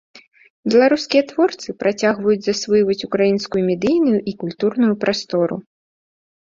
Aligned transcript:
Беларускія 0.75 1.23
творцы 1.31 1.69
працягваюць 1.83 2.39
засвойваць 2.47 2.99
украінскую 3.09 3.61
медыйную 3.69 4.19
і 4.33 4.39
культурную 4.47 4.93
прастору. 5.07 5.55